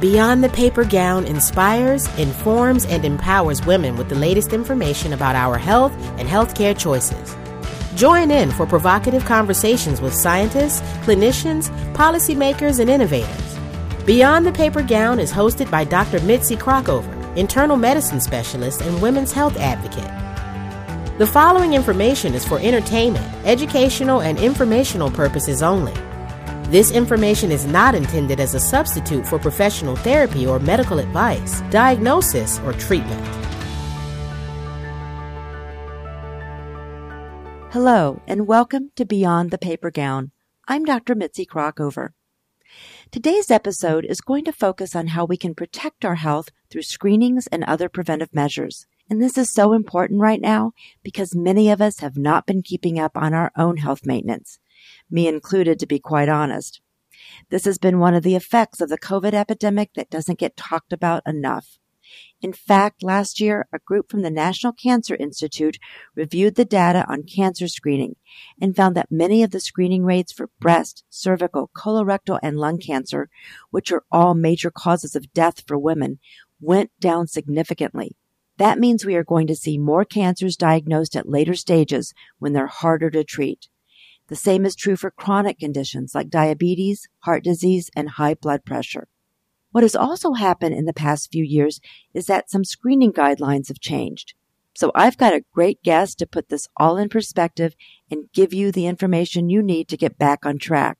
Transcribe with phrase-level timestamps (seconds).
[0.00, 5.58] Beyond the Paper Gown inspires, informs, and empowers women with the latest information about our
[5.58, 7.36] health and healthcare choices.
[7.96, 13.58] Join in for provocative conversations with scientists, clinicians, policymakers, and innovators.
[14.06, 16.20] Beyond the Paper Gown is hosted by Dr.
[16.20, 21.18] Mitzi Krockover, internal medicine specialist and women's health advocate.
[21.18, 25.94] The following information is for entertainment, educational, and informational purposes only.
[26.68, 32.58] This information is not intended as a substitute for professional therapy or medical advice, diagnosis,
[32.58, 33.26] or treatment.
[37.72, 40.30] Hello, and welcome to Beyond the Paper Gown.
[40.66, 41.14] I'm Dr.
[41.14, 42.10] Mitzi Krockover.
[43.10, 47.46] Today's episode is going to focus on how we can protect our health through screenings
[47.46, 48.84] and other preventive measures.
[49.08, 52.98] And this is so important right now because many of us have not been keeping
[52.98, 54.58] up on our own health maintenance
[55.10, 56.80] me included, to be quite honest.
[57.50, 60.92] This has been one of the effects of the COVID epidemic that doesn't get talked
[60.92, 61.78] about enough.
[62.40, 65.78] In fact, last year, a group from the National Cancer Institute
[66.14, 68.16] reviewed the data on cancer screening
[68.60, 73.28] and found that many of the screening rates for breast, cervical, colorectal, and lung cancer,
[73.70, 76.18] which are all major causes of death for women,
[76.60, 78.16] went down significantly.
[78.56, 82.66] That means we are going to see more cancers diagnosed at later stages when they're
[82.66, 83.68] harder to treat.
[84.28, 89.08] The same is true for chronic conditions like diabetes, heart disease, and high blood pressure.
[89.72, 91.80] What has also happened in the past few years
[92.14, 94.34] is that some screening guidelines have changed.
[94.74, 97.74] So I've got a great guest to put this all in perspective
[98.10, 100.98] and give you the information you need to get back on track.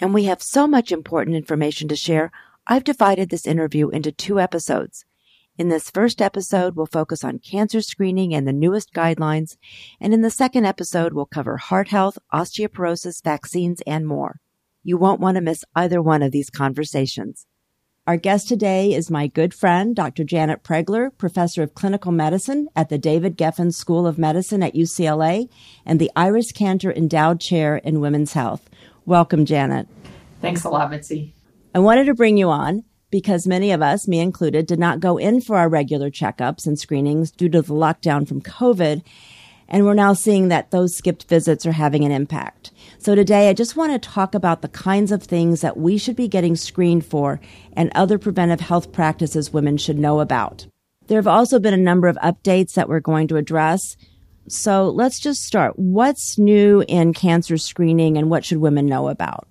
[0.00, 2.32] And we have so much important information to share,
[2.66, 5.04] I've divided this interview into two episodes.
[5.60, 9.58] In this first episode, we'll focus on cancer screening and the newest guidelines.
[10.00, 14.40] And in the second episode, we'll cover heart health, osteoporosis, vaccines, and more.
[14.82, 17.44] You won't want to miss either one of these conversations.
[18.06, 20.24] Our guest today is my good friend, Dr.
[20.24, 25.50] Janet Pregler, professor of clinical medicine at the David Geffen School of Medicine at UCLA
[25.84, 28.70] and the Iris Cantor Endowed Chair in Women's Health.
[29.04, 29.88] Welcome, Janet.
[30.40, 31.34] Thanks a lot, Mitzi.
[31.74, 35.16] I wanted to bring you on because many of us, me included, did not go
[35.18, 39.02] in for our regular checkups and screenings due to the lockdown from COVID.
[39.68, 42.72] And we're now seeing that those skipped visits are having an impact.
[42.98, 46.16] So today I just want to talk about the kinds of things that we should
[46.16, 47.40] be getting screened for
[47.74, 50.66] and other preventive health practices women should know about.
[51.06, 53.96] There have also been a number of updates that we're going to address.
[54.48, 55.78] So let's just start.
[55.78, 59.46] What's new in cancer screening and what should women know about?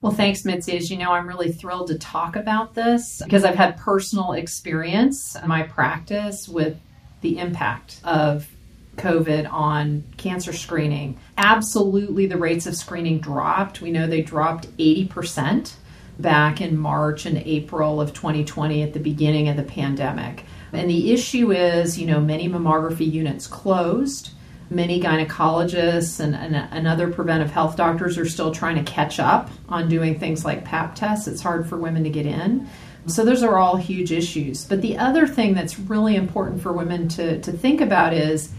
[0.00, 0.76] Well, thanks, Mitzi.
[0.76, 5.34] As you know, I'm really thrilled to talk about this because I've had personal experience
[5.34, 6.78] in my practice with
[7.20, 8.48] the impact of
[8.96, 11.18] COVID on cancer screening.
[11.36, 13.80] Absolutely, the rates of screening dropped.
[13.80, 15.72] We know they dropped 80%
[16.20, 20.44] back in March and April of 2020 at the beginning of the pandemic.
[20.72, 24.30] And the issue is, you know, many mammography units closed
[24.70, 29.50] many gynecologists and, and, and, other preventive health doctors are still trying to catch up
[29.68, 31.26] on doing things like pap tests.
[31.26, 32.68] It's hard for women to get in.
[33.06, 34.64] So those are all huge issues.
[34.64, 38.52] But the other thing that's really important for women to, to think about is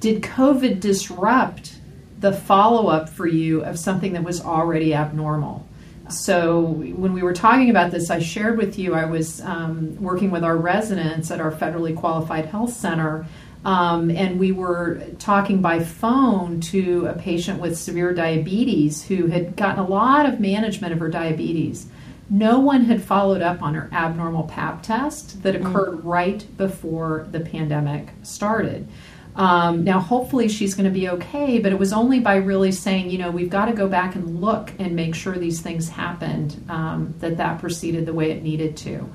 [0.00, 1.76] did COVID disrupt
[2.20, 5.66] the follow up for you of something that was already abnormal?
[6.10, 10.30] So, when we were talking about this, I shared with you I was um, working
[10.30, 13.26] with our residents at our federally qualified health center
[13.64, 19.56] um, and we were talking by phone to a patient with severe diabetes who had
[19.56, 21.86] gotten a lot of management of her diabetes.
[22.30, 25.60] No one had followed up on her abnormal pap test that mm.
[25.60, 26.04] occurred mm.
[26.04, 28.86] right before the pandemic started.
[29.34, 33.10] Um, now, hopefully, she's going to be okay, but it was only by really saying,
[33.10, 36.62] you know, we've got to go back and look and make sure these things happened
[36.68, 39.08] um, that that proceeded the way it needed to.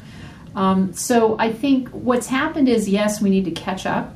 [0.56, 4.16] Um, so, I think what's happened is yes, we need to catch up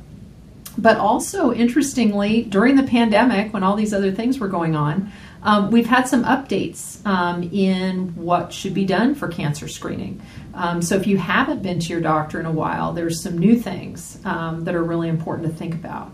[0.78, 5.10] but also, interestingly, during the pandemic, when all these other things were going on,
[5.42, 10.22] um, we've had some updates um, in what should be done for cancer screening.
[10.54, 13.58] Um, so, if you haven't been to your doctor in a while, there's some new
[13.58, 16.12] things um, that are really important to think about.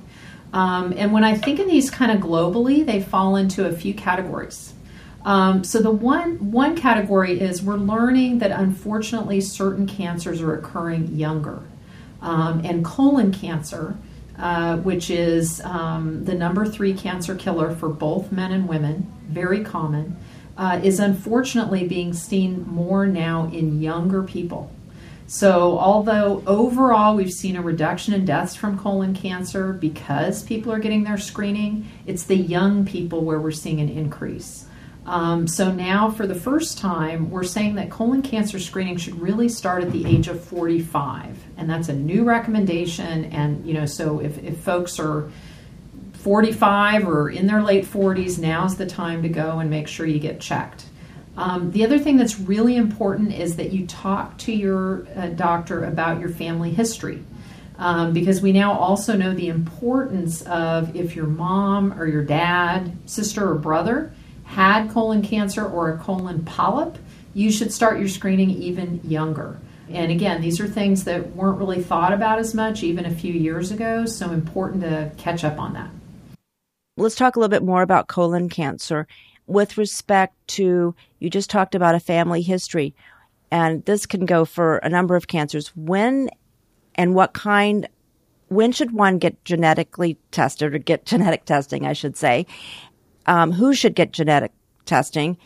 [0.55, 3.93] Um, and when I think of these kind of globally, they fall into a few
[3.93, 4.73] categories.
[5.27, 11.17] Um, so the one one category is we're learning that unfortunately certain cancers are occurring
[11.17, 11.61] younger,
[12.23, 13.97] and colon cancer
[14.39, 19.63] uh, which is um, the number three cancer killer for both men and women, very
[19.63, 20.17] common,
[20.57, 24.71] uh, is unfortunately being seen more now in younger people.
[25.27, 30.79] So, although overall we've seen a reduction in deaths from colon cancer because people are
[30.79, 34.64] getting their screening, it's the young people where we're seeing an increase.
[35.07, 39.51] Um, so now, for the first time, we're saying that colon cancer screening should really
[39.51, 43.27] start at the age of 45, and that's a new recommendation.
[43.27, 45.31] And you know, so if, if folks are
[46.15, 50.19] 45 or in their late 40s, now's the time to go and make sure you
[50.19, 50.87] get checked.
[51.37, 55.85] Um, the other thing that's really important is that you talk to your uh, doctor
[55.85, 57.23] about your family history.
[57.77, 62.97] Um, because we now also know the importance of if your mom or your dad,
[63.05, 64.14] sister, or brother
[64.45, 66.99] had colon cancer or a colon polyp,
[67.35, 69.59] you should start your screening even younger.
[69.91, 73.33] And again, these are things that weren't really thought about as much even a few
[73.33, 75.91] years ago, so important to catch up on that.
[76.97, 79.07] Let's talk a little bit more about colon cancer
[79.47, 82.95] with respect to you just talked about a family history
[83.51, 85.69] and this can go for a number of cancers.
[85.77, 86.31] When
[86.95, 87.89] and what kind
[88.49, 92.47] when should one get genetically tested or get genetic testing, I should say?
[93.27, 94.53] Um, who should get genetic
[94.85, 95.37] testing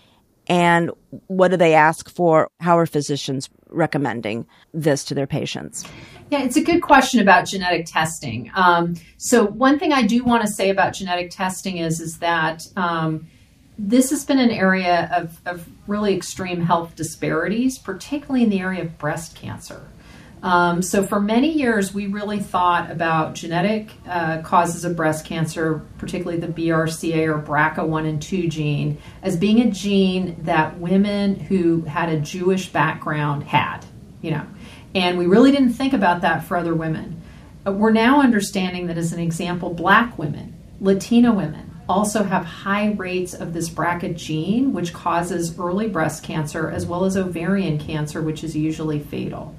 [0.48, 0.90] and
[1.26, 2.50] what do they ask for?
[2.60, 5.84] How are physicians recommending this to their patients?
[6.30, 8.50] Yeah, it's a good question about genetic testing.
[8.54, 12.66] Um, so one thing I do want to say about genetic testing is is that
[12.76, 13.26] um,
[13.78, 18.82] this has been an area of, of really extreme health disparities, particularly in the area
[18.82, 19.86] of breast cancer.
[20.42, 25.82] Um, so, for many years, we really thought about genetic uh, causes of breast cancer,
[25.98, 31.82] particularly the BRCA or BRCA1 and 2 gene, as being a gene that women who
[31.82, 33.84] had a Jewish background had,
[34.22, 34.46] you know.
[34.94, 37.20] And we really didn't think about that for other women.
[37.66, 42.92] Uh, we're now understanding that, as an example, black women, Latina women, also have high
[42.92, 48.22] rates of this BRCA gene, which causes early breast cancer as well as ovarian cancer,
[48.22, 49.54] which is usually fatal.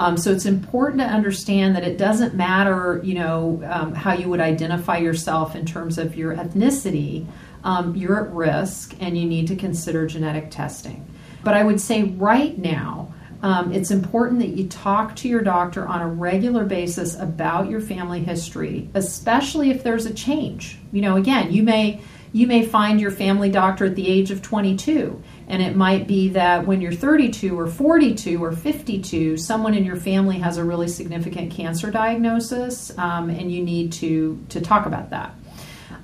[0.00, 4.30] Um, so it's important to understand that it doesn't matter, you know, um, how you
[4.30, 7.26] would identify yourself in terms of your ethnicity.
[7.64, 11.06] Um, you're at risk, and you need to consider genetic testing.
[11.44, 13.12] But I would say right now,
[13.42, 17.82] um, it's important that you talk to your doctor on a regular basis about your
[17.82, 20.78] family history, especially if there's a change.
[20.92, 22.00] You know, again, you may
[22.32, 26.28] you may find your family doctor at the age of 22 and it might be
[26.28, 30.86] that when you're 32 or 42 or 52, someone in your family has a really
[30.86, 35.34] significant cancer diagnosis, um, and you need to, to talk about that.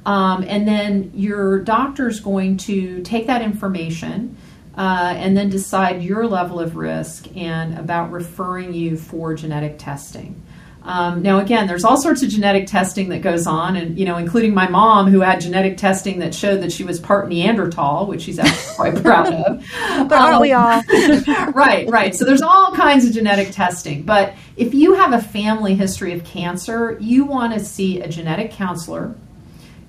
[0.04, 4.37] Um, and then your doctor is going to take that information
[4.76, 10.43] uh, and then decide your level of risk and about referring you for genetic testing.
[10.87, 14.19] Um, now, again, there's all sorts of genetic testing that goes on, and you know,
[14.19, 18.23] including my mom, who had genetic testing that showed that she was part Neanderthal, which
[18.23, 19.65] she's actually quite proud of.
[20.09, 20.81] But aren't um, we all?
[21.53, 22.15] right, right.
[22.15, 24.05] So there's all kinds of genetic testing.
[24.05, 28.53] But if you have a family history of cancer, you want to see a genetic
[28.53, 29.17] counselor.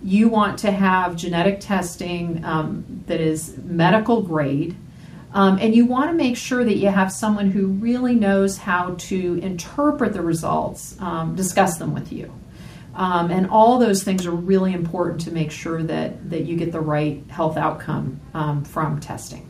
[0.02, 4.76] You want to have genetic testing um, that is medical grade
[5.38, 8.95] um, and you want to make sure that you have someone who really knows how
[8.98, 12.34] to interpret the results, um, discuss them with you.
[12.95, 16.72] Um, and all those things are really important to make sure that, that you get
[16.72, 19.48] the right health outcome um, from testing.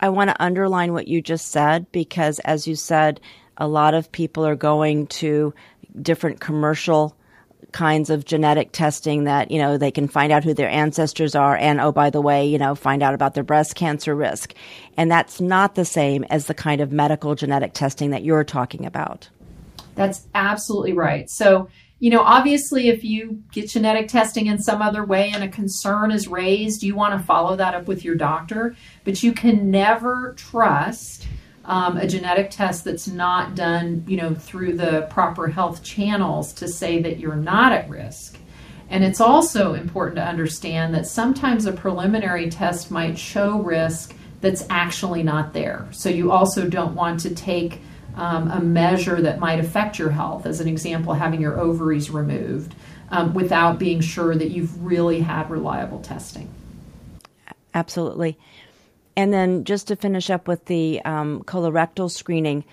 [0.00, 3.20] I want to underline what you just said because, as you said,
[3.58, 5.52] a lot of people are going to
[6.00, 7.14] different commercial
[7.72, 11.56] kinds of genetic testing that, you know, they can find out who their ancestors are
[11.56, 14.54] and, oh, by the way, you know, find out about their breast cancer risk.
[14.96, 18.86] And that's not the same as the kind of medical genetic testing that you're talking
[18.86, 19.28] about.
[19.94, 21.28] That's absolutely right.
[21.28, 25.48] So, you know, obviously, if you get genetic testing in some other way and a
[25.48, 29.70] concern is raised, you want to follow that up with your doctor, but you can
[29.70, 31.26] never trust
[31.68, 36.66] um, a genetic test that's not done, you know, through the proper health channels to
[36.66, 38.38] say that you're not at risk.
[38.88, 44.64] And it's also important to understand that sometimes a preliminary test might show risk that's
[44.70, 45.86] actually not there.
[45.90, 47.82] So you also don't want to take
[48.16, 52.74] um, a measure that might affect your health, as an example, having your ovaries removed,
[53.10, 56.48] um, without being sure that you've really had reliable testing.
[57.74, 58.38] Absolutely.
[59.18, 62.64] And then just to finish up with the um, colorectal screening,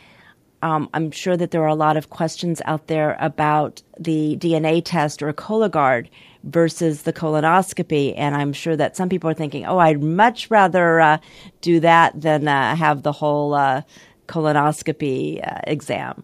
[0.62, 4.84] um, I'm sure that there are a lot of questions out there about the DNA
[4.86, 6.08] test or Cologuard
[6.44, 8.14] versus the colonoscopy.
[8.16, 11.18] And I'm sure that some people are thinking, oh, I'd much rather uh,
[11.62, 13.82] do that than uh, have the whole uh,
[14.28, 16.24] colonoscopy uh, exam.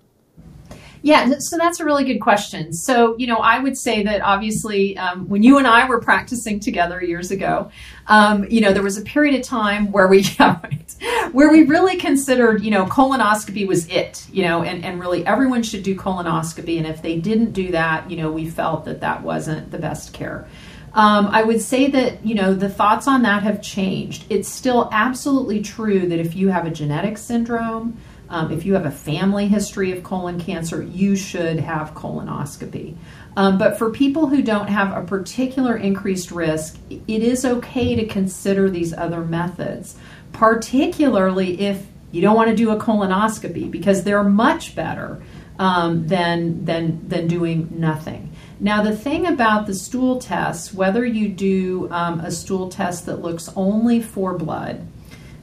[1.03, 2.74] Yeah, so that's a really good question.
[2.74, 6.60] So, you know, I would say that obviously um, when you and I were practicing
[6.60, 7.72] together years ago,
[8.08, 10.24] um, you know, there was a period of time where we,
[11.31, 15.63] where we really considered, you know, colonoscopy was it, you know, and, and really everyone
[15.63, 16.77] should do colonoscopy.
[16.77, 20.13] And if they didn't do that, you know, we felt that that wasn't the best
[20.13, 20.48] care.
[20.93, 24.25] Um, I would say that, you know, the thoughts on that have changed.
[24.29, 27.98] It's still absolutely true that if you have a genetic syndrome,
[28.32, 32.96] um, if you have a family history of colon cancer, you should have colonoscopy.
[33.36, 38.08] Um, but for people who don't have a particular increased risk, it is okay to
[38.08, 39.98] consider these other methods,
[40.32, 45.22] particularly if you don't want to do a colonoscopy because they're much better
[45.60, 48.32] um, than, than, than doing nothing.
[48.62, 53.22] Now, the thing about the stool tests, whether you do um, a stool test that
[53.22, 54.88] looks only for blood,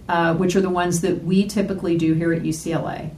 [0.09, 3.11] uh, which are the ones that we typically do here at UCLA,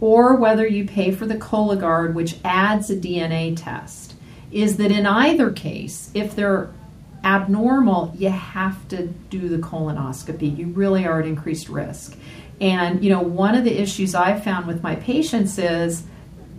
[0.00, 4.14] or whether you pay for the Cologuard, which adds a DNA test,
[4.50, 6.70] is that in either case, if they're
[7.24, 10.56] abnormal, you have to do the colonoscopy.
[10.56, 12.16] You really are at increased risk.
[12.60, 16.04] And, you know, one of the issues I've found with my patients is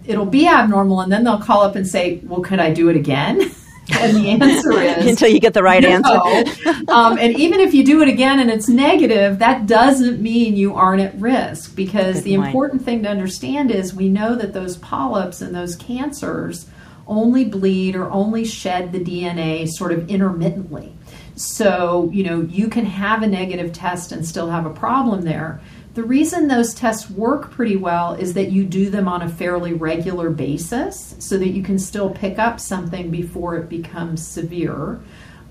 [0.06, 2.96] it'll be abnormal and then they'll call up and say, well, could I do it
[2.96, 3.52] again?
[3.92, 5.90] and the answer is until you get the right no.
[5.90, 6.70] answer.
[6.92, 10.76] um, and even if you do it again and it's negative, that doesn't mean you
[10.76, 12.48] aren't at risk because Good the point.
[12.48, 16.68] important thing to understand is we know that those polyps and those cancers
[17.08, 20.94] only bleed or only shed the DNA sort of intermittently.
[21.36, 25.62] So, you know, you can have a negative test and still have a problem there.
[25.94, 29.74] The reason those tests work pretty well is that you do them on a fairly
[29.74, 35.00] regular basis so that you can still pick up something before it becomes severe.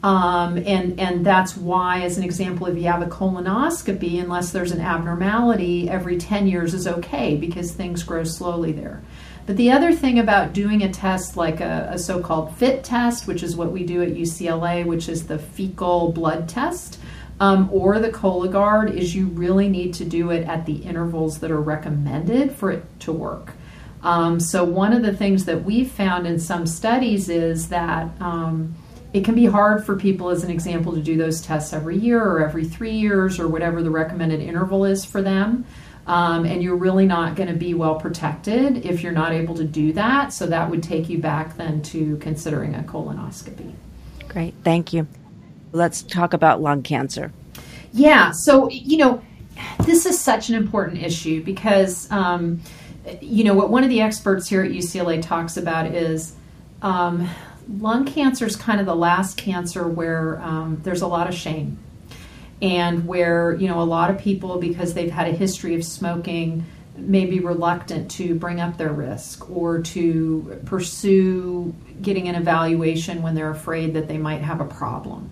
[0.03, 4.73] Um, and, and that's why, as an example, if you have a colonoscopy, unless there's
[4.73, 9.01] an abnormality, every 10 years is okay because things grow slowly there.
[9.47, 13.29] But the other thing about doing a test like a, a so called FIT test,
[13.29, 16.99] which is what we do at UCLA, which is the fecal blood test,
[17.41, 21.51] um, or the Cologuard is you really need to do it at the intervals that
[21.51, 23.53] are recommended for it to work.
[24.03, 28.75] Um, so, one of the things that we've found in some studies is that um,
[29.13, 32.23] it can be hard for people, as an example, to do those tests every year
[32.23, 35.65] or every three years or whatever the recommended interval is for them.
[36.05, 39.65] Um, and you're really not going to be well protected if you're not able to
[39.65, 40.33] do that.
[40.33, 43.73] So, that would take you back then to considering a colonoscopy.
[44.29, 45.07] Great, thank you.
[45.73, 47.33] Let's talk about lung cancer.
[47.93, 49.23] Yeah, so, you know,
[49.85, 52.61] this is such an important issue because, um,
[53.21, 56.35] you know, what one of the experts here at UCLA talks about is
[56.83, 57.29] um,
[57.81, 61.79] lung cancer is kind of the last cancer where um, there's a lot of shame
[62.61, 66.65] and where, you know, a lot of people, because they've had a history of smoking,
[66.97, 73.35] may be reluctant to bring up their risk or to pursue getting an evaluation when
[73.35, 75.31] they're afraid that they might have a problem.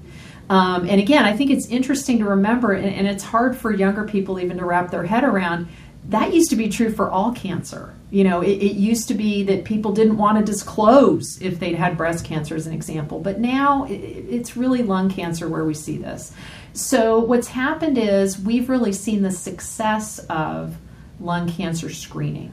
[0.51, 4.03] Um, and again, I think it's interesting to remember, and, and, it's hard for younger
[4.03, 5.69] people even to wrap their head around.
[6.09, 7.95] That used to be true for all cancer.
[8.11, 11.77] You know, it, it used to be that people didn't want to disclose if they'd
[11.77, 13.21] had breast cancer, as an example.
[13.21, 16.33] But now it, it's really lung cancer where we see this.
[16.73, 20.77] So, what's happened is we've really seen the success of
[21.21, 22.53] lung cancer screening.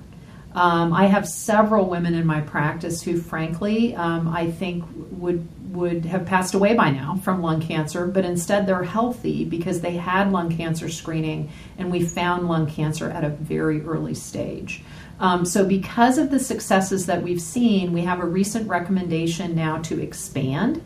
[0.57, 6.05] Um, I have several women in my practice who, frankly, um, I think would would
[6.05, 10.31] have passed away by now from lung cancer, but instead they're healthy because they had
[10.31, 14.81] lung cancer screening and we found lung cancer at a very early stage.
[15.19, 19.77] Um, so, because of the successes that we've seen, we have a recent recommendation now
[19.83, 20.83] to expand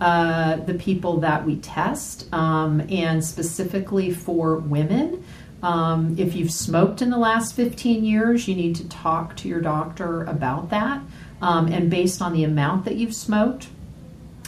[0.00, 5.24] uh, the people that we test, um, and specifically for women.
[5.62, 9.60] Um, if you've smoked in the last 15 years, you need to talk to your
[9.60, 11.02] doctor about that.
[11.40, 13.68] Um, and based on the amount that you've smoked,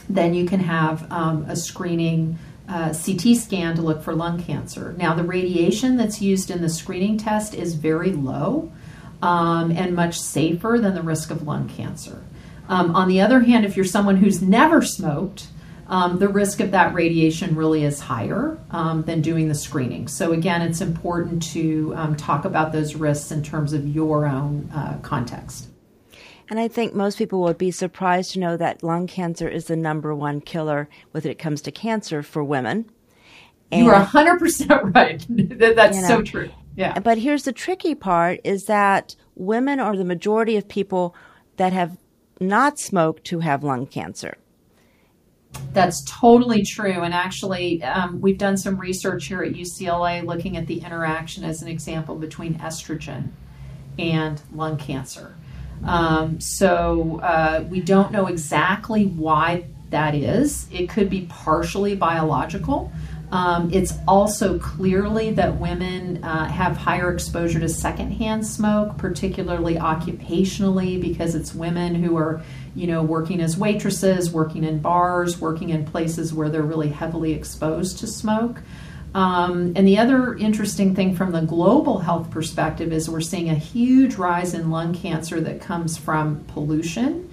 [0.08, 2.38] then you can have um, a screening
[2.68, 4.94] uh, CT scan to look for lung cancer.
[4.96, 8.70] Now, the radiation that's used in the screening test is very low
[9.22, 12.22] um, and much safer than the risk of lung cancer.
[12.68, 15.48] Um, on the other hand, if you're someone who's never smoked,
[15.90, 20.06] um, the risk of that radiation really is higher um, than doing the screening.
[20.06, 24.70] So, again, it's important to um, talk about those risks in terms of your own
[24.72, 25.66] uh, context.
[26.48, 29.76] And I think most people would be surprised to know that lung cancer is the
[29.76, 32.88] number one killer when it comes to cancer for women.
[33.72, 35.26] And, you are 100% right.
[35.28, 36.50] That's you know, so true.
[36.76, 36.98] Yeah.
[37.00, 41.16] But here's the tricky part is that women are the majority of people
[41.56, 41.96] that have
[42.40, 44.36] not smoked who have lung cancer.
[45.72, 47.02] That's totally true.
[47.02, 51.62] And actually, um, we've done some research here at UCLA looking at the interaction, as
[51.62, 53.28] an example, between estrogen
[53.98, 55.36] and lung cancer.
[55.84, 60.68] Um, so uh, we don't know exactly why that is.
[60.70, 62.92] It could be partially biological.
[63.32, 71.00] Um, it's also clearly that women uh, have higher exposure to secondhand smoke, particularly occupationally,
[71.00, 72.42] because it's women who are
[72.74, 77.32] you know, working as waitresses, working in bars, working in places where they're really heavily
[77.32, 78.60] exposed to smoke.
[79.14, 83.56] Um, and the other interesting thing from the global health perspective is we're seeing a
[83.56, 87.28] huge rise in lung cancer that comes from pollution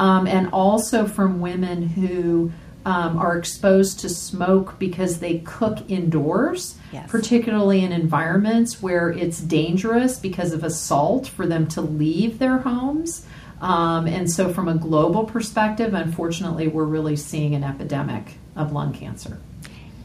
[0.00, 2.50] um, and also from women who
[2.86, 7.10] um, are exposed to smoke because they cook indoors, yes.
[7.10, 13.26] particularly in environments where it's dangerous because of assault for them to leave their homes.
[13.60, 18.92] Um, and so, from a global perspective, unfortunately, we're really seeing an epidemic of lung
[18.92, 19.38] cancer.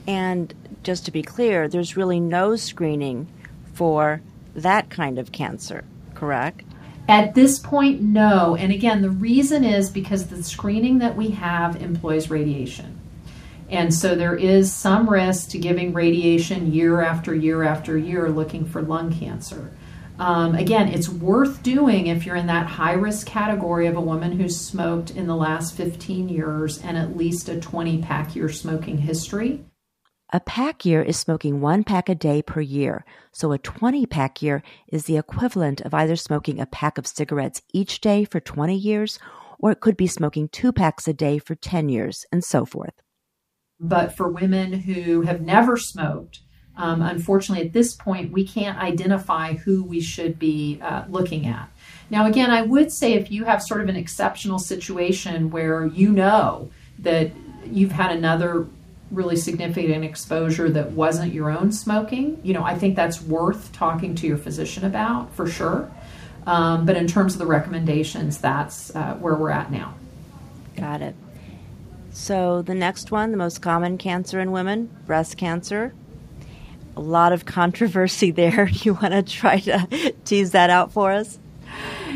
[0.07, 3.27] And just to be clear, there's really no screening
[3.73, 4.21] for
[4.55, 5.83] that kind of cancer,
[6.15, 6.63] correct?
[7.07, 8.55] At this point, no.
[8.55, 12.99] And again, the reason is because the screening that we have employs radiation.
[13.69, 18.65] And so there is some risk to giving radiation year after year after year looking
[18.65, 19.71] for lung cancer.
[20.19, 24.31] Um, again, it's worth doing if you're in that high risk category of a woman
[24.31, 28.99] who's smoked in the last 15 years and at least a 20 pack year smoking
[28.99, 29.65] history.
[30.31, 34.41] A pack year is smoking one pack a day per year, so a 20 pack
[34.41, 38.75] year is the equivalent of either smoking a pack of cigarettes each day for 20
[38.75, 39.19] years,
[39.59, 42.95] or it could be smoking two packs a day for 10 years, and so forth.
[43.79, 46.39] But for women who have never smoked,
[46.75, 51.69] um, unfortunately, at this point, we can't identify who we should be uh, looking at.
[52.09, 56.11] Now, again, I would say if you have sort of an exceptional situation where you
[56.11, 57.31] know that
[57.65, 58.67] you've had another
[59.11, 64.15] really significant exposure that wasn't your own smoking, you know, I think that's worth talking
[64.15, 65.91] to your physician about for sure.
[66.47, 69.93] Um, but in terms of the recommendations, that's uh, where we're at now.
[70.75, 71.15] Got it.
[72.11, 75.93] So the next one, the most common cancer in women, breast cancer.
[76.95, 78.69] A lot of controversy there.
[78.83, 81.39] You want to try to tease that out for us?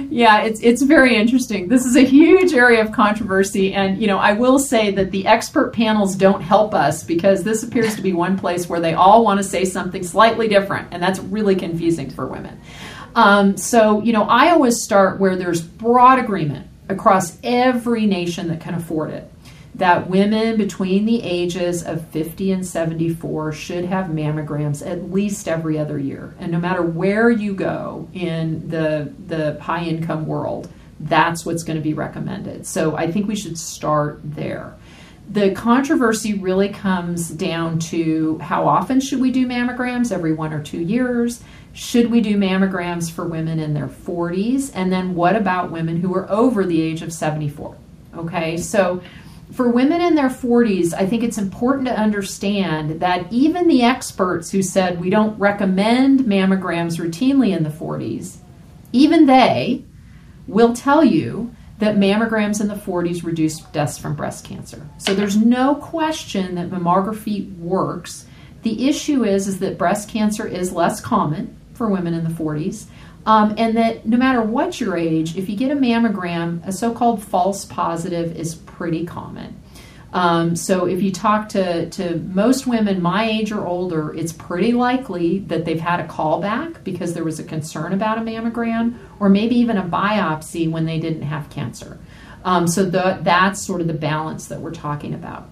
[0.09, 1.67] yeah, it's it's very interesting.
[1.67, 5.25] This is a huge area of controversy, and you know, I will say that the
[5.27, 9.23] expert panels don't help us because this appears to be one place where they all
[9.23, 12.59] want to say something slightly different, and that's really confusing for women.
[13.15, 18.61] Um, so, you know, I always start where there's broad agreement across every nation that
[18.61, 19.29] can afford it
[19.77, 25.77] that women between the ages of 50 and 74 should have mammograms at least every
[25.77, 26.33] other year.
[26.39, 30.67] And no matter where you go in the, the high income world,
[30.99, 32.65] that's what's going to be recommended.
[32.65, 34.75] So I think we should start there.
[35.29, 40.11] The controversy really comes down to how often should we do mammograms?
[40.11, 41.43] Every one or two years?
[41.73, 44.71] Should we do mammograms for women in their 40s?
[44.73, 47.77] And then what about women who are over the age of 74?
[48.15, 49.01] Okay, so
[49.57, 54.51] for women in their 40s, I think it's important to understand that even the experts
[54.51, 58.37] who said we don't recommend mammograms routinely in the 40s,
[58.93, 59.83] even they
[60.45, 64.87] will tell you that mammograms in the 40s reduce deaths from breast cancer.
[64.99, 68.27] So there's no question that mammography works.
[68.61, 72.85] The issue is, is that breast cancer is less common for women in the 40s.
[73.27, 76.93] Um, and that no matter what your age, if you get a mammogram, a so
[76.93, 79.61] called false positive is pretty common.
[80.13, 84.71] Um, so if you talk to, to most women my age or older, it's pretty
[84.71, 89.27] likely that they've had a callback because there was a concern about a mammogram or
[89.27, 91.99] maybe even a biopsy when they didn't have cancer.
[92.45, 95.49] Um, so the, that's sort of the balance that we're talking about.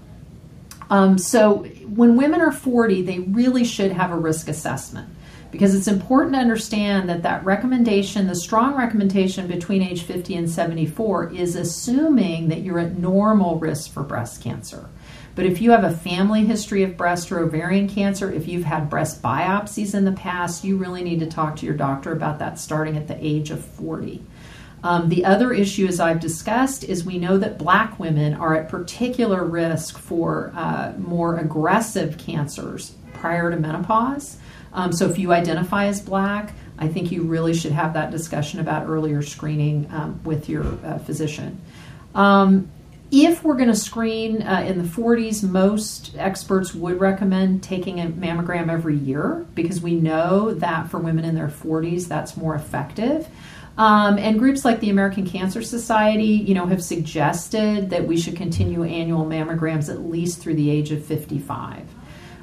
[0.90, 5.10] Um, so when women are 40, they really should have a risk assessment
[5.56, 10.50] because it's important to understand that that recommendation, the strong recommendation between age 50 and
[10.50, 14.90] 74, is assuming that you're at normal risk for breast cancer.
[15.34, 18.90] But if you have a family history of breast or ovarian cancer, if you've had
[18.90, 22.60] breast biopsies in the past, you really need to talk to your doctor about that
[22.60, 24.22] starting at the age of 40.
[24.84, 28.68] Um, the other issue, as I've discussed, is we know that black women are at
[28.68, 34.38] particular risk for uh, more aggressive cancers prior to menopause.
[34.76, 38.60] Um, so if you identify as black, I think you really should have that discussion
[38.60, 41.62] about earlier screening um, with your uh, physician.
[42.14, 42.70] Um,
[43.12, 48.08] if we're going to screen uh, in the 40s, most experts would recommend taking a
[48.08, 53.28] mammogram every year because we know that for women in their 40s, that's more effective.
[53.78, 58.36] Um, and groups like the American Cancer Society, you know, have suggested that we should
[58.36, 61.95] continue annual mammograms at least through the age of 55.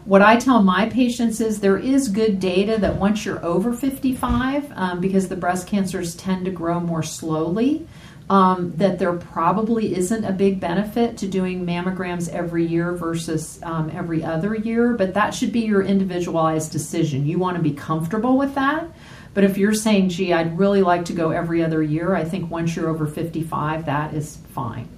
[0.04, 4.72] What I tell my patients is there is good data that once you're over 55,
[4.72, 7.86] um, because the breast cancers tend to grow more slowly,
[8.28, 13.90] um, that there probably isn't a big benefit to doing mammograms every year versus um,
[13.94, 17.24] every other year, but that should be your individualized decision.
[17.24, 18.88] You want to be comfortable with that.
[19.34, 22.50] But if you're saying, gee, I'd really like to go every other year, I think
[22.50, 24.88] once you're over 55, that is fine.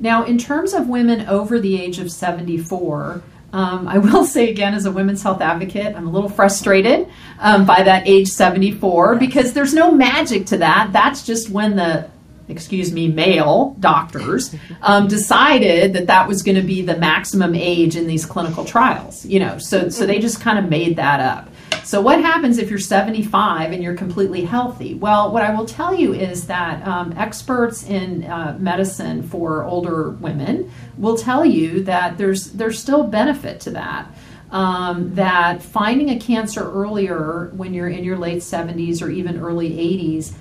[0.00, 4.74] Now, in terms of women over the age of 74, um, I will say again,
[4.74, 9.52] as a women's health advocate, I'm a little frustrated um, by that age 74 because
[9.52, 10.90] there's no magic to that.
[10.92, 12.10] That's just when the
[12.48, 17.96] excuse me, male doctors um, decided that that was going to be the maximum age
[17.96, 19.24] in these clinical trials.
[19.24, 21.48] You know, so so they just kind of made that up.
[21.84, 24.94] So, what happens if you're 75 and you're completely healthy?
[24.94, 30.10] Well, what I will tell you is that um, experts in uh, medicine for older
[30.10, 34.10] women will tell you that there's there's still benefit to that.
[34.50, 39.70] Um, that finding a cancer earlier when you're in your late 70s or even early
[39.70, 40.34] 80s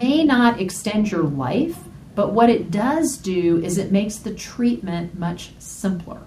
[0.00, 1.76] may not extend your life,
[2.14, 6.22] but what it does do is it makes the treatment much simpler.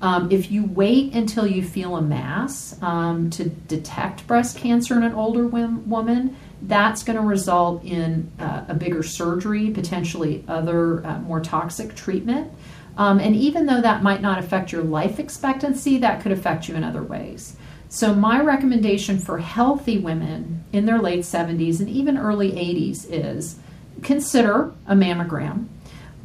[0.00, 5.02] Um, if you wait until you feel a mass um, to detect breast cancer in
[5.02, 11.18] an older woman, that's going to result in uh, a bigger surgery, potentially other uh,
[11.20, 12.52] more toxic treatment.
[12.96, 16.74] Um, and even though that might not affect your life expectancy, that could affect you
[16.74, 17.56] in other ways.
[17.88, 23.58] So, my recommendation for healthy women in their late 70s and even early 80s is
[24.02, 25.66] consider a mammogram.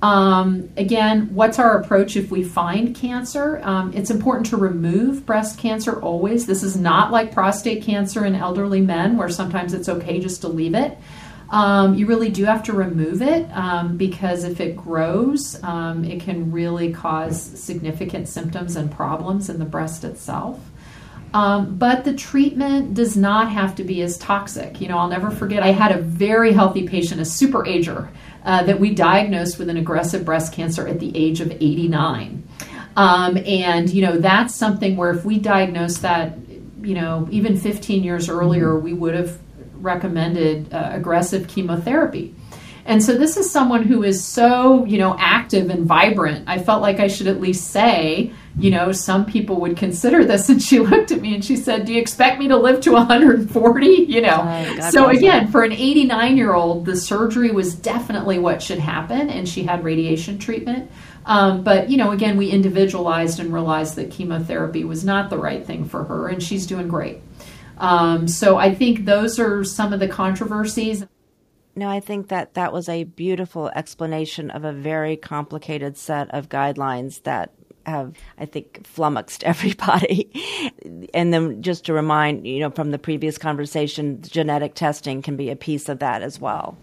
[0.03, 3.61] Um, again, what's our approach if we find cancer?
[3.63, 6.45] Um, it's important to remove breast cancer always.
[6.45, 10.49] This is not like prostate cancer in elderly men where sometimes it's okay just to
[10.49, 10.97] leave it.
[11.51, 16.19] Um, you really do have to remove it um, because if it grows, um, it
[16.19, 20.59] can really cause significant symptoms and problems in the breast itself.
[21.33, 24.81] Um, but the treatment does not have to be as toxic.
[24.81, 28.09] You know, I'll never forget, I had a very healthy patient, a super ager,
[28.43, 32.47] uh, that we diagnosed with an aggressive breast cancer at the age of 89.
[32.95, 36.37] Um, and, you know, that's something where if we diagnosed that,
[36.81, 39.39] you know, even 15 years earlier, we would have
[39.75, 42.35] recommended uh, aggressive chemotherapy.
[42.85, 46.47] And so this is someone who is so, you know, active and vibrant.
[46.47, 50.49] I felt like I should at least say, you know, some people would consider this.
[50.49, 52.91] And she looked at me and she said, Do you expect me to live to
[52.91, 53.87] 140?
[53.87, 54.43] You know,
[54.79, 59.29] oh, so again, for an 89 year old, the surgery was definitely what should happen.
[59.29, 60.91] And she had radiation treatment.
[61.25, 65.65] Um, but, you know, again, we individualized and realized that chemotherapy was not the right
[65.65, 66.27] thing for her.
[66.27, 67.21] And she's doing great.
[67.77, 71.05] Um, so I think those are some of the controversies.
[71.75, 76.49] No, I think that that was a beautiful explanation of a very complicated set of
[76.49, 77.51] guidelines that
[77.85, 80.31] have, I think, flummoxed everybody.
[81.13, 85.49] and then just to remind, you know, from the previous conversation, genetic testing can be
[85.49, 86.77] a piece of that as well.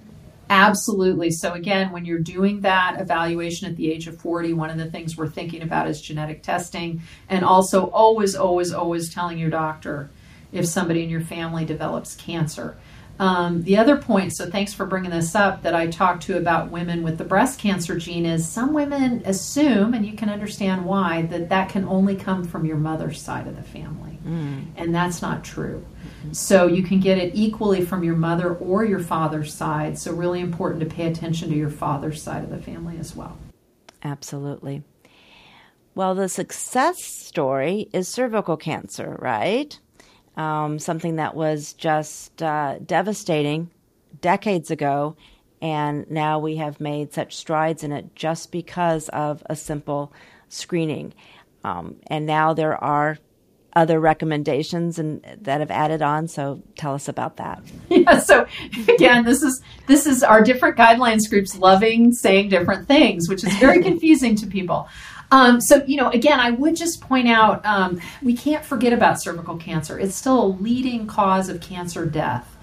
[0.51, 1.31] Absolutely.
[1.31, 4.91] So, again, when you're doing that evaluation at the age of 40, one of the
[4.91, 10.11] things we're thinking about is genetic testing and also always, always, always telling your doctor
[10.51, 12.77] if somebody in your family develops cancer.
[13.21, 16.71] Um, the other point, so thanks for bringing this up, that I talked to about
[16.71, 21.23] women with the breast cancer gene is some women assume, and you can understand why,
[21.27, 24.19] that that can only come from your mother's side of the family.
[24.27, 24.69] Mm.
[24.75, 25.85] And that's not true.
[26.23, 26.33] Mm-hmm.
[26.33, 29.99] So you can get it equally from your mother or your father's side.
[29.99, 33.37] So, really important to pay attention to your father's side of the family as well.
[34.03, 34.83] Absolutely.
[35.95, 39.79] Well, the success story is cervical cancer, right?
[40.41, 43.71] Um, something that was just uh, devastating
[44.23, 45.15] decades ago.
[45.61, 50.15] And now we have made such strides in it just because of a simple
[50.49, 51.13] screening.
[51.63, 53.19] Um, and now there are
[53.77, 58.45] other recommendations and that have added on so tell us about that yeah so
[58.89, 63.55] again this is this is our different guidelines groups loving saying different things which is
[63.59, 64.89] very confusing to people
[65.31, 69.21] um, so, you know, again, I would just point out um, we can't forget about
[69.21, 69.99] cervical cancer.
[69.99, 72.57] It's still a leading cause of cancer death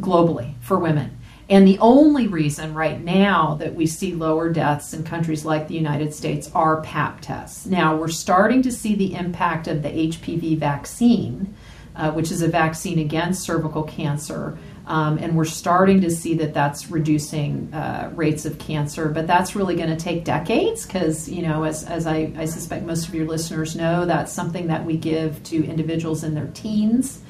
[0.00, 1.18] globally for women.
[1.48, 5.74] And the only reason right now that we see lower deaths in countries like the
[5.74, 7.66] United States are PAP tests.
[7.66, 11.54] Now, we're starting to see the impact of the HPV vaccine,
[11.96, 14.56] uh, which is a vaccine against cervical cancer.
[14.86, 19.54] Um, and we're starting to see that that's reducing uh, rates of cancer, but that's
[19.54, 23.14] really going to take decades because, you know, as, as I, I, suspect most of
[23.14, 27.22] your listeners know, that's something that we give to individuals in their teens.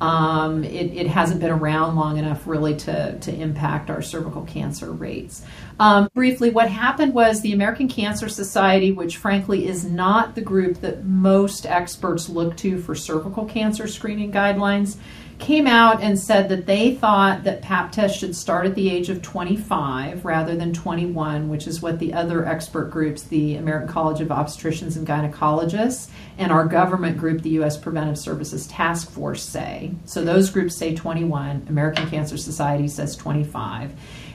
[0.00, 4.90] Um, it, it, hasn't been around long enough really to, to impact our cervical cancer
[4.90, 5.44] rates.
[5.78, 10.80] Um, briefly, what happened was the American Cancer Society, which frankly is not the group
[10.80, 14.96] that most experts look to for cervical cancer screening guidelines,
[15.42, 19.10] came out and said that they thought that pap tests should start at the age
[19.10, 24.20] of 25 rather than 21 which is what the other expert groups the american college
[24.20, 29.92] of obstetricians and gynecologists and our government group the u.s preventive services task force say.
[30.04, 33.92] So those groups say 21 american cancer society says 25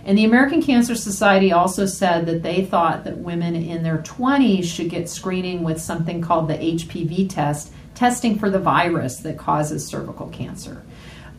[0.07, 4.63] and the American Cancer Society also said that they thought that women in their 20s
[4.63, 9.85] should get screening with something called the HPV test, testing for the virus that causes
[9.85, 10.81] cervical cancer.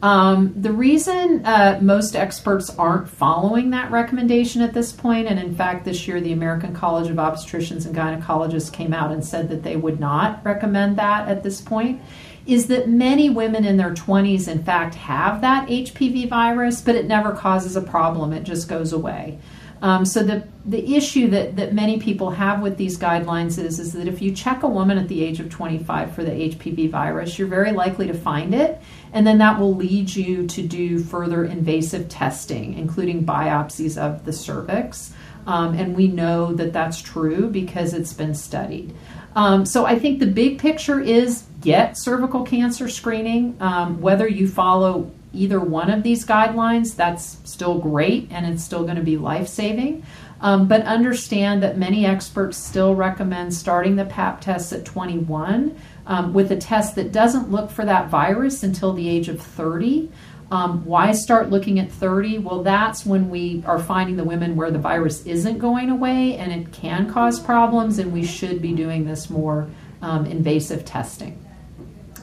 [0.01, 5.55] Um, the reason uh, most experts aren't following that recommendation at this point, and in
[5.55, 9.65] fact, this year the American College of Obstetricians and Gynecologists came out and said that
[9.65, 12.01] they would not recommend that at this point,
[12.47, 17.07] is that many women in their 20s, in fact, have that HPV virus, but it
[17.07, 19.39] never causes a problem, it just goes away.
[19.81, 23.93] Um, so the the issue that, that many people have with these guidelines is is
[23.93, 27.39] that if you check a woman at the age of 25 for the HPV virus,
[27.39, 28.81] you're very likely to find it,
[29.13, 34.33] and then that will lead you to do further invasive testing, including biopsies of the
[34.33, 35.13] cervix.
[35.47, 38.95] Um, and we know that that's true because it's been studied.
[39.35, 44.49] Um, so I think the big picture is get cervical cancer screening, um, whether you
[44.49, 49.17] follow either one of these guidelines, that's still great and it's still going to be
[49.17, 50.05] life saving.
[50.41, 56.33] Um, but understand that many experts still recommend starting the PAP test at 21 um,
[56.33, 60.11] with a test that doesn't look for that virus until the age of 30.
[60.51, 62.39] Um, why start looking at 30?
[62.39, 66.53] Well, that's when we are finding the women where the virus isn't going away and
[66.53, 69.69] it can cause problems, and we should be doing this more
[70.01, 71.45] um, invasive testing.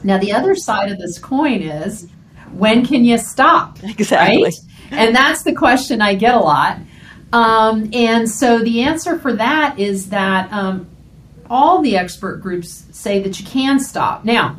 [0.02, 2.08] Now, the other side of this coin is
[2.52, 3.78] when can you stop?
[3.84, 4.42] Exactly.
[4.42, 4.54] Right?
[4.90, 6.78] And that's the question I get a lot.
[7.32, 10.86] Um, and so the answer for that is that um,
[11.50, 14.24] all the expert groups say that you can stop.
[14.24, 14.56] Now,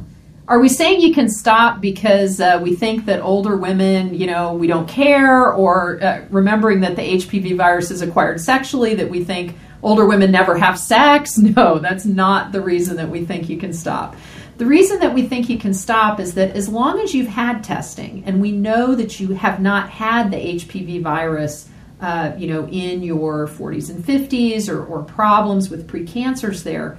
[0.47, 4.53] are we saying you can stop because uh, we think that older women, you know,
[4.53, 9.25] we don't care, or uh, remembering that the HPV virus is acquired sexually, that we
[9.25, 11.37] think older women never have sex?
[11.57, 14.15] No, that's not the reason that we think you can stop.
[14.57, 17.63] The reason that we think you can stop is that as long as you've had
[17.63, 21.69] testing and we know that you have not had the HPV virus,
[22.01, 26.97] uh, you know, in your 40s and 50s or, or problems with precancers there,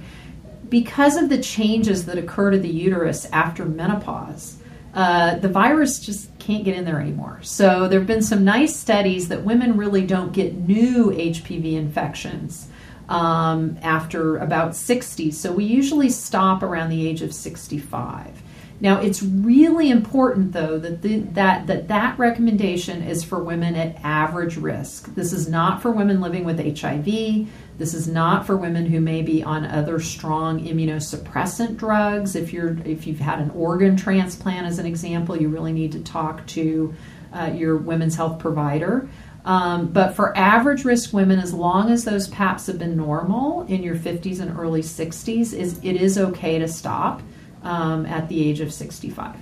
[0.69, 4.57] because of the changes that occur to the uterus after menopause,
[4.93, 7.39] uh, the virus just can't get in there anymore.
[7.43, 12.67] So there have been some nice studies that women really don't get new HPV infections
[13.07, 15.31] um, after about 60.
[15.31, 18.41] So we usually stop around the age of 65.
[18.81, 23.97] Now, it's really important, though, that, the, that that that recommendation is for women at
[24.03, 25.13] average risk.
[25.15, 27.49] This is not for women living with HIV.
[27.77, 32.35] This is not for women who may be on other strong immunosuppressant drugs.
[32.35, 35.99] If you're if you've had an organ transplant, as an example, you really need to
[35.99, 36.93] talk to
[37.33, 39.09] uh, your women's health provider.
[39.43, 43.83] Um, but for average risk women, as long as those PAPs have been normal in
[43.83, 47.21] your 50s and early 60s, is it is okay to stop
[47.63, 49.35] um, at the age of 65.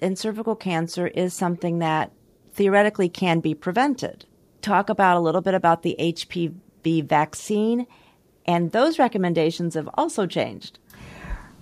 [0.00, 2.12] And cervical cancer is something that
[2.52, 4.24] theoretically can be prevented.
[4.62, 7.86] Talk about a little bit about the HPV vaccine,
[8.46, 10.78] and those recommendations have also changed.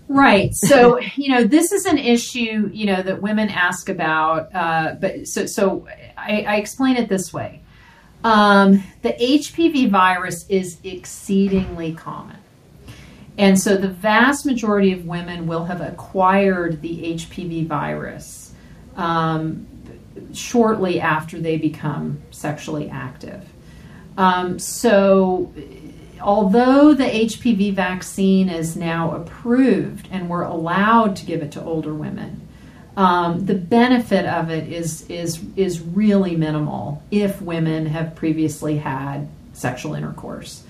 [0.08, 0.54] Right.
[0.54, 4.54] So, you know, this is an issue, you know, that women ask about.
[4.54, 7.62] Uh, but so, so I, I explain it this way.
[8.24, 12.38] Um, the HPV virus is exceedingly common.
[13.38, 18.53] And so the vast majority of women will have acquired the HPV virus
[18.96, 19.66] um,
[20.33, 23.44] shortly after they become sexually active.
[24.16, 25.53] Um, so,
[26.22, 31.92] although the HPV vaccine is now approved and we're allowed to give it to older
[31.92, 32.49] women,
[32.96, 39.29] um, the benefit of it is is is really minimal if women have previously had
[39.53, 40.62] sexual intercourse.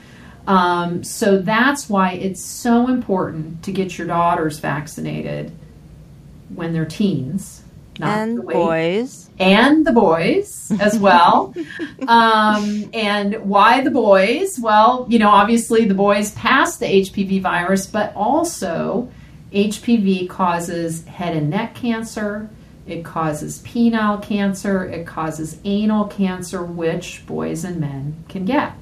[0.46, 5.52] Um, so that's why it's so important to get your daughters vaccinated
[6.54, 7.62] when they're teens.
[8.00, 9.30] and the boys.
[9.38, 11.54] And the boys as well.
[12.06, 14.58] um, and why the boys?
[14.60, 19.10] Well, you know, obviously the boys pass the HPV virus, but also
[19.52, 22.50] HPV causes head and neck cancer,
[22.86, 28.72] it causes penile cancer, it causes anal cancer, which boys and men can get.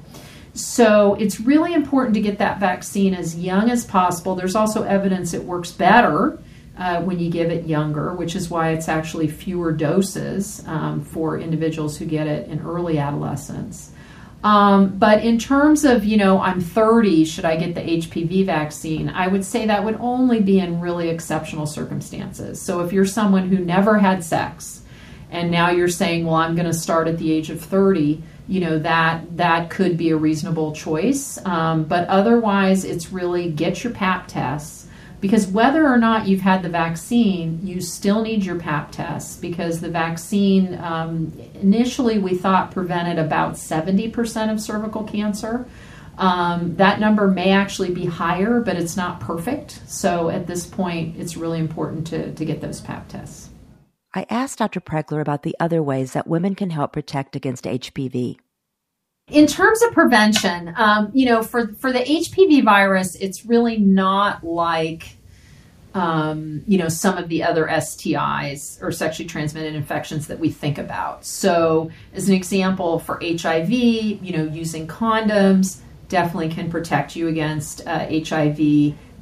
[0.55, 4.35] So it's really important to get that vaccine as young as possible.
[4.35, 6.39] There's also evidence it works better
[6.77, 11.37] uh, when you give it younger, which is why it's actually fewer doses um, for
[11.37, 13.91] individuals who get it in early adolescence.
[14.45, 19.09] Um, but in terms of, you know, I'm 30, should I get the HPV vaccine?
[19.09, 22.61] I would say that would only be in really exceptional circumstances.
[22.61, 24.83] So if you're someone who never had sex
[25.31, 28.59] and now you're saying, well, I'm going to start at the age of 30, you
[28.59, 31.43] know that that could be a reasonable choice.
[31.45, 34.85] Um, but otherwise, it's really get your Pap tests
[35.21, 39.81] because whether or not you've had the vaccine, you still need your Pap tests because
[39.81, 45.65] the vaccine um, initially we thought prevented about 70% of cervical cancer.
[46.17, 49.81] Um, that number may actually be higher, but it's not perfect.
[49.87, 53.44] So at this point, it's really important to, to get those Pap tests.
[54.15, 54.79] I asked Dr.
[54.79, 58.37] Pregler about the other ways that women can help protect against HPV.
[59.27, 64.43] In terms of prevention, um, you know, for for the HPV virus, it's really not
[64.43, 65.17] like
[65.95, 70.77] um, you know some of the other STIs or sexually transmitted infections that we think
[70.77, 71.25] about.
[71.25, 77.85] So, as an example, for HIV, you know, using condoms definitely can protect you against
[77.87, 78.59] uh, HIV.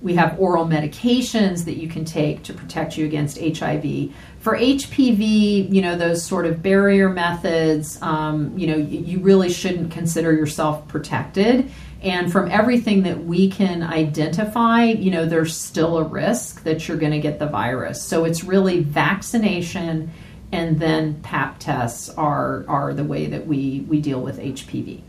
[0.04, 4.14] We have oral medications that you can take to protect you against HIV.
[4.44, 9.92] For HPV, you know, those sort of barrier methods, um, you know, you really shouldn't
[9.92, 11.72] consider yourself protected.
[12.02, 16.98] And from everything that we can identify, you know, there's still a risk that you're
[16.98, 18.04] going to get the virus.
[18.04, 20.12] So it's really vaccination
[20.52, 25.02] and then PAP tests are, are the way that we, we deal with HPV.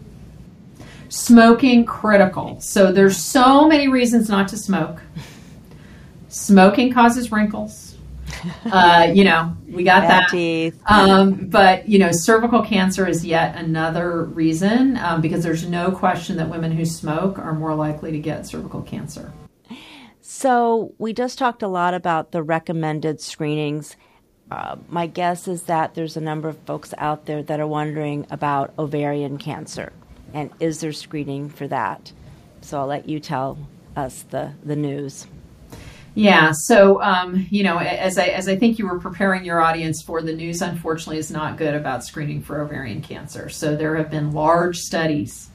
[1.09, 2.61] Smoking critical.
[2.61, 5.03] So there's so many reasons not to smoke.
[6.29, 7.84] Smoking causes wrinkles.
[8.65, 10.31] Uh, you know, we got Bad that.
[10.87, 16.37] Um, but you know, cervical cancer is yet another reason um, because there's no question
[16.39, 19.33] that women who smoke are more likely to get cervical cancer.
[20.21, 23.97] So, we just talked a lot about the recommended screenings.
[24.51, 28.27] Uh, my guess is that there's a number of folks out there that are wondering
[28.31, 29.93] about ovarian cancer
[30.33, 32.13] and is there screening for that?
[32.61, 33.59] So, I'll let you tell
[33.97, 35.27] us the, the news.
[36.15, 36.53] Yeah.
[36.53, 40.23] So, um, you know, as I as I think you were preparing your audience for,
[40.23, 43.49] the news unfortunately is not good about screening for ovarian cancer.
[43.49, 45.51] So there have been large studies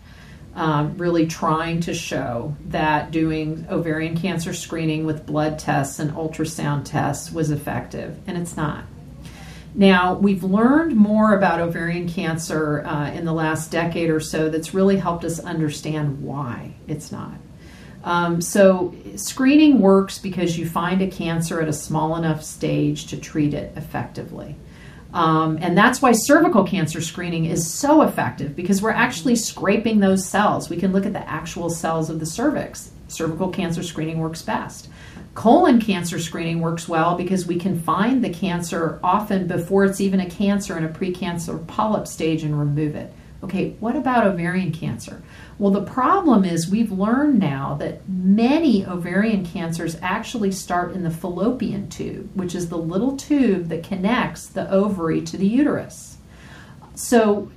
[0.55, 6.85] um, really trying to show that doing ovarian cancer screening with blood tests and ultrasound
[6.85, 8.83] tests was effective, and it's not.
[9.75, 14.73] Now, we've learned more about ovarian cancer uh, in the last decade or so that's
[14.73, 17.35] really helped us understand why it's not.
[18.03, 23.17] Um, so, screening works because you find a cancer at a small enough stage to
[23.17, 24.55] treat it effectively.
[25.13, 30.25] Um, and that's why cervical cancer screening is so effective because we're actually scraping those
[30.25, 30.69] cells.
[30.69, 32.91] We can look at the actual cells of the cervix.
[33.07, 34.87] Cervical cancer screening works best.
[35.33, 40.19] Colon cancer screening works well because we can find the cancer often before it's even
[40.19, 43.11] a cancer in a precancer polyp stage and remove it.
[43.41, 45.21] Okay, what about ovarian cancer?
[45.57, 51.11] Well, the problem is we've learned now that many ovarian cancers actually start in the
[51.11, 56.17] fallopian tube, which is the little tube that connects the ovary to the uterus.
[56.95, 57.49] So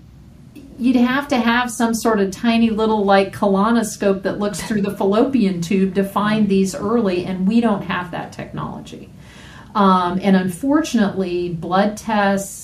[0.78, 4.96] you'd have to have some sort of tiny little like colonoscope that looks through the
[4.96, 9.10] fallopian tube to find these early, and we don't have that technology.
[9.74, 12.61] Um, and unfortunately, blood tests,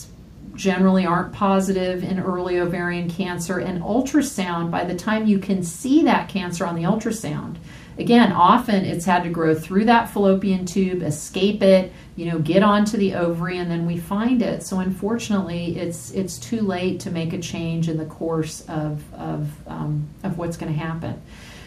[0.59, 3.61] generally aren't positive in early ovarian cancer.
[3.61, 7.57] And ultrasound, by the time you can see that cancer on the ultrasound,
[7.97, 12.65] again, often it's had to grow through that fallopian tube, escape it, you know, get
[12.65, 14.65] onto the ovary, and then we find it.
[14.65, 19.49] So unfortunately, it's it's too late to make a change in the course of of
[19.69, 21.23] um, of what's going to happen.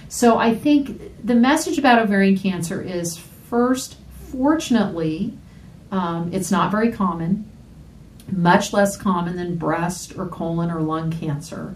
[0.10, 3.96] So I think the message about ovarian cancer is first,
[4.30, 5.38] fortunately,
[5.90, 7.51] um, it's not very common
[8.32, 11.76] much less common than breast or colon or lung cancer.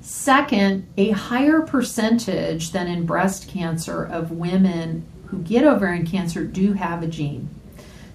[0.00, 6.74] Second, a higher percentage than in breast cancer of women who get ovarian cancer do
[6.74, 7.48] have a gene.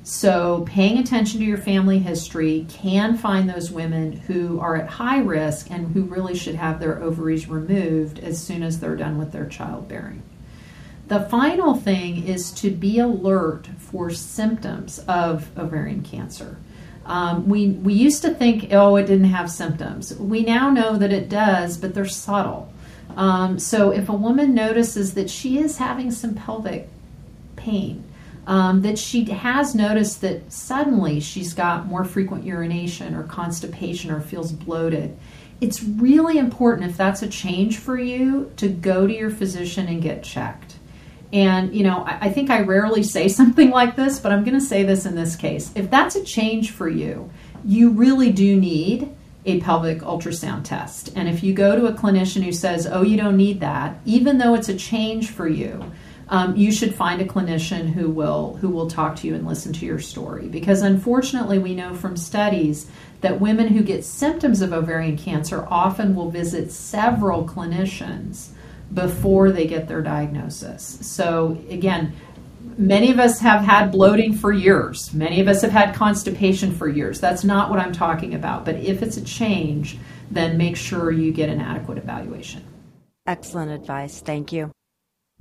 [0.03, 5.19] So, paying attention to your family history can find those women who are at high
[5.19, 9.31] risk and who really should have their ovaries removed as soon as they're done with
[9.31, 10.23] their childbearing.
[11.09, 16.57] The final thing is to be alert for symptoms of ovarian cancer.
[17.09, 20.15] Um, we, we used to think, oh, it didn't have symptoms.
[20.15, 22.71] We now know that it does, but they're subtle.
[23.17, 26.87] Um, so if a woman notices that she is having some pelvic
[27.55, 28.03] pain,
[28.45, 34.21] um, that she has noticed that suddenly she's got more frequent urination or constipation or
[34.21, 35.17] feels bloated,
[35.61, 40.01] it's really important if that's a change for you to go to your physician and
[40.01, 40.75] get checked.
[41.31, 44.59] And, you know, I, I think I rarely say something like this, but I'm going
[44.59, 45.71] to say this in this case.
[45.75, 47.29] If that's a change for you,
[47.65, 49.15] you really do need
[49.45, 51.11] a pelvic ultrasound test.
[51.15, 54.37] And if you go to a clinician who says, oh, you don't need that, even
[54.37, 55.91] though it's a change for you,
[56.29, 59.73] um, you should find a clinician who will who will talk to you and listen
[59.73, 62.89] to your story because unfortunately we know from studies
[63.21, 68.49] that women who get symptoms of ovarian cancer often will visit several clinicians
[68.93, 72.13] before they get their diagnosis so again
[72.77, 76.87] many of us have had bloating for years many of us have had constipation for
[76.87, 79.97] years that's not what i'm talking about but if it's a change
[80.31, 82.63] then make sure you get an adequate evaluation
[83.27, 84.71] excellent advice thank you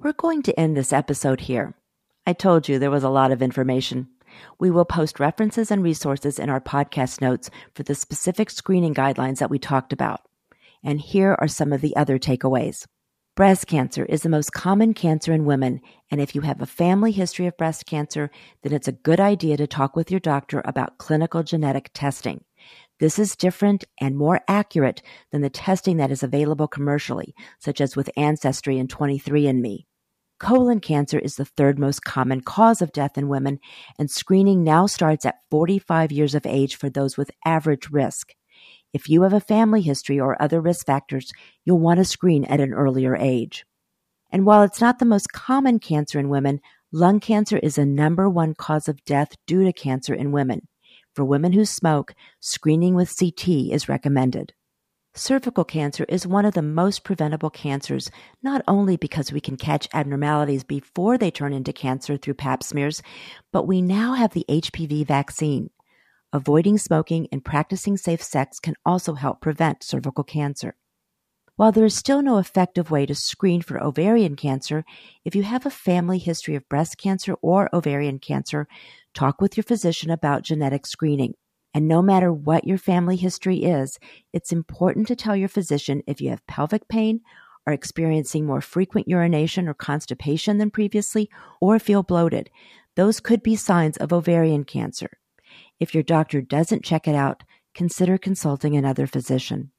[0.00, 1.74] we're going to end this episode here.
[2.24, 4.06] I told you there was a lot of information.
[4.60, 9.38] We will post references and resources in our podcast notes for the specific screening guidelines
[9.38, 10.20] that we talked about.
[10.84, 12.86] And here are some of the other takeaways.
[13.38, 15.80] Breast cancer is the most common cancer in women,
[16.10, 18.32] and if you have a family history of breast cancer,
[18.64, 22.42] then it's a good idea to talk with your doctor about clinical genetic testing.
[22.98, 27.94] This is different and more accurate than the testing that is available commercially, such as
[27.94, 29.84] with Ancestry and 23andMe.
[30.40, 33.60] Colon cancer is the third most common cause of death in women,
[34.00, 38.34] and screening now starts at 45 years of age for those with average risk.
[38.92, 41.32] If you have a family history or other risk factors,
[41.64, 43.64] you'll want to screen at an earlier age.
[44.30, 46.60] And while it's not the most common cancer in women,
[46.92, 50.68] lung cancer is the number one cause of death due to cancer in women.
[51.14, 54.52] For women who smoke, screening with CT is recommended.
[55.14, 58.10] Cervical cancer is one of the most preventable cancers,
[58.42, 63.02] not only because we can catch abnormalities before they turn into cancer through pap smears,
[63.52, 65.70] but we now have the HPV vaccine.
[66.30, 70.74] Avoiding smoking and practicing safe sex can also help prevent cervical cancer.
[71.56, 74.84] While there is still no effective way to screen for ovarian cancer,
[75.24, 78.68] if you have a family history of breast cancer or ovarian cancer,
[79.14, 81.32] talk with your physician about genetic screening.
[81.72, 83.98] And no matter what your family history is,
[84.34, 87.22] it's important to tell your physician if you have pelvic pain,
[87.66, 92.50] are experiencing more frequent urination or constipation than previously, or feel bloated.
[92.96, 95.08] Those could be signs of ovarian cancer.
[95.80, 99.70] If your doctor doesn't check it out, consider consulting another physician.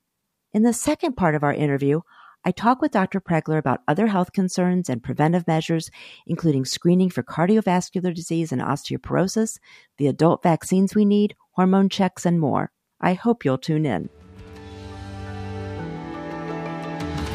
[0.53, 2.01] In the second part of our interview,
[2.45, 3.19] I talk with Dr.
[3.19, 5.91] Pregler about other health concerns and preventive measures,
[6.25, 9.59] including screening for cardiovascular disease and osteoporosis,
[9.97, 12.71] the adult vaccines we need, hormone checks, and more.
[13.01, 14.09] I hope you'll tune in.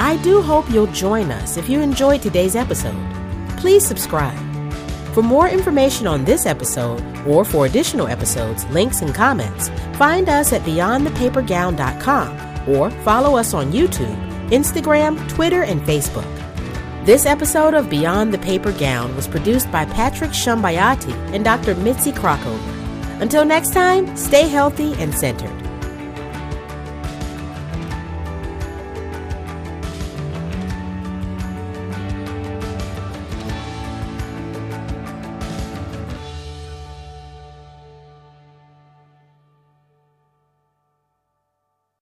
[0.00, 2.96] I do hope you'll join us if you enjoyed today's episode.
[3.58, 4.53] Please subscribe.
[5.14, 10.52] For more information on this episode or for additional episodes, links, and comments, find us
[10.52, 16.26] at beyondthepapergown.com or follow us on YouTube, Instagram, Twitter, and Facebook.
[17.04, 21.76] This episode of Beyond the Paper Gown was produced by Patrick Shambayati and Dr.
[21.76, 23.20] Mitzi Krockover.
[23.20, 25.63] Until next time, stay healthy and centered.